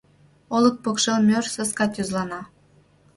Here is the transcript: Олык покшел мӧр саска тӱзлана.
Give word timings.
Олык 0.55 0.75
покшел 0.83 1.19
мӧр 1.29 1.43
саска 1.53 1.85
тӱзлана. 1.93 2.41